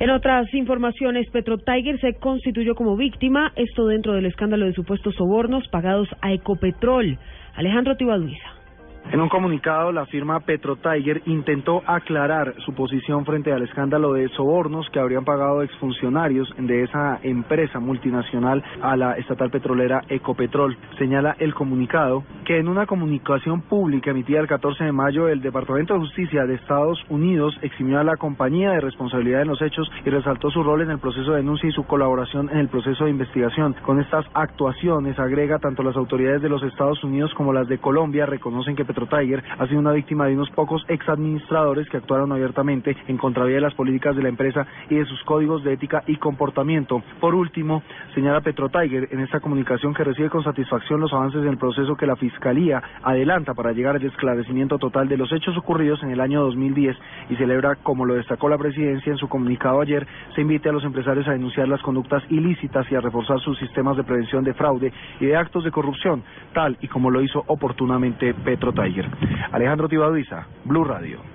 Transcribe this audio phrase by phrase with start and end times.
[0.00, 5.14] En otras informaciones, Petro Tiger se constituyó como víctima, esto dentro del escándalo de supuestos
[5.14, 7.16] sobornos pagados a Ecopetrol.
[7.54, 8.63] Alejandro Tibaduiza.
[9.12, 14.28] En un comunicado, la firma Petro Tiger intentó aclarar su posición frente al escándalo de
[14.30, 20.76] sobornos que habrían pagado exfuncionarios de esa empresa multinacional a la estatal petrolera Ecopetrol.
[20.98, 25.94] Señala el comunicado que en una comunicación pública emitida el 14 de mayo, el Departamento
[25.94, 30.10] de Justicia de Estados Unidos eximió a la compañía de responsabilidad en los hechos y
[30.10, 33.10] resaltó su rol en el proceso de denuncia y su colaboración en el proceso de
[33.10, 33.76] investigación.
[33.84, 38.26] Con estas actuaciones, agrega tanto las autoridades de los Estados Unidos como las de Colombia
[38.26, 42.96] reconocen que Petro Tiger ha sido una víctima de unos pocos exadministradores que actuaron abiertamente
[43.08, 46.16] en contravía de las políticas de la empresa y de sus códigos de ética y
[46.16, 47.02] comportamiento.
[47.20, 47.82] Por último,
[48.14, 51.96] señala Petro Tiger en esta comunicación que recibe con satisfacción los avances en el proceso
[51.96, 56.20] que la Fiscalía adelanta para llegar al esclarecimiento total de los hechos ocurridos en el
[56.20, 56.96] año 2010
[57.30, 60.84] y celebra, como lo destacó la presidencia en su comunicado ayer, se invite a los
[60.84, 64.92] empresarios a denunciar las conductas ilícitas y a reforzar sus sistemas de prevención de fraude
[65.20, 69.08] y de actos de corrupción, tal y como lo hizo oportunamente Petro Tiger.
[69.52, 71.33] Alejandro Tibaduiza, Blue Radio.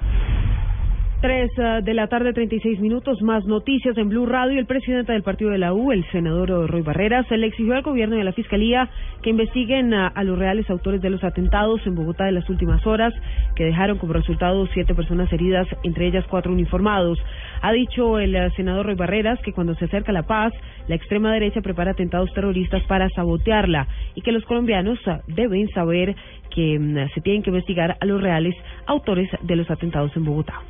[1.22, 4.58] Tres eh, de la tarde, 36 minutos, más noticias en Blue Radio.
[4.58, 8.16] El presidente del partido de la U, el senador Roy Barreras, le exigió al gobierno
[8.16, 8.90] y a la fiscalía
[9.22, 13.14] que investiguen a, los reales autores de los atentados en Bogotá de las últimas horas,
[13.58, 17.20] que dejaron como resultado siete personas heridas, entre ellas cuatro uniformados.
[17.62, 20.54] Ha dicho el eh, senador Roy Barreras que cuando se acerca la paz,
[20.88, 26.16] la extrema derecha prepara atentados terroristas para sabotearla y que los colombianos eh, deben saber
[26.50, 30.62] que mm, se tienen que investigar a los reales autores de los atentados en Bogotá.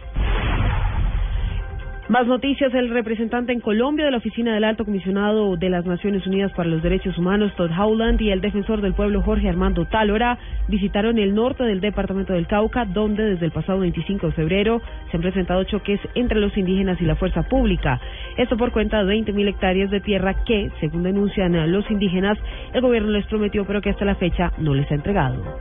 [2.10, 6.26] Más noticias, el representante en Colombia de la Oficina del Alto Comisionado de las Naciones
[6.26, 10.40] Unidas para los Derechos Humanos, Todd Howland, y el defensor del pueblo, Jorge Armando Tálora,
[10.68, 15.18] visitaron el norte del departamento del Cauca, donde desde el pasado 25 de febrero se
[15.18, 18.02] han presentado choques entre los indígenas y la fuerza pública.
[18.38, 22.40] Esto por cuenta de 20.000 hectáreas de tierra que, según denuncian los indígenas,
[22.74, 25.60] el gobierno les prometió, pero que hasta la fecha no les ha entregado.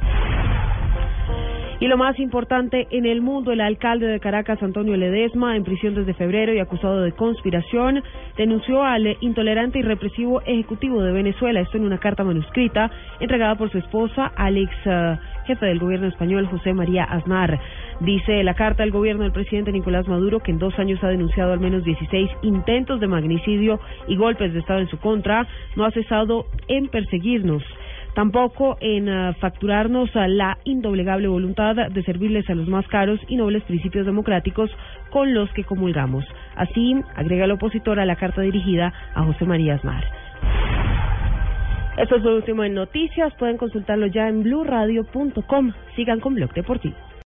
[1.81, 5.95] Y lo más importante en el mundo, el alcalde de Caracas, Antonio Ledesma, en prisión
[5.95, 8.03] desde febrero y acusado de conspiración,
[8.37, 12.91] denunció al intolerante y represivo ejecutivo de Venezuela, esto en una carta manuscrita
[13.21, 17.61] entregada por su esposa, Alex, eh, jefe del gobierno español, José María Aznar.
[18.01, 21.53] Dice la carta del gobierno del presidente Nicolás Maduro que en dos años ha denunciado
[21.53, 23.79] al menos 16 intentos de magnicidio
[24.09, 25.47] y golpes de Estado en su contra,
[25.77, 27.63] no ha cesado en perseguirnos
[28.19, 33.37] tampoco en ah, facturarnos a la indoblegable voluntad de servirles a los más caros y
[33.37, 34.73] nobles principios democráticos
[35.11, 36.25] con los que comulgamos.
[36.57, 40.03] Así, agrega el opositor a la carta dirigida a José María Asmar.
[41.97, 43.33] Esto es lo último en noticias.
[43.35, 45.73] Pueden consultarlo ya en blurradio.com.
[45.95, 46.97] Sigan con Blog Deportivo.